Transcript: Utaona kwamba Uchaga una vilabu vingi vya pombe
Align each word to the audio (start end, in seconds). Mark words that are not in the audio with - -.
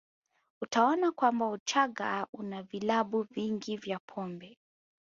Utaona 0.61 1.11
kwamba 1.11 1.49
Uchaga 1.49 2.27
una 2.33 2.63
vilabu 2.63 3.23
vingi 3.23 3.77
vya 3.77 3.99
pombe 3.99 4.57